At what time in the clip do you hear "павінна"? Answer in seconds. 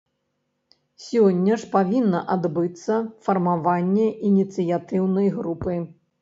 1.75-2.21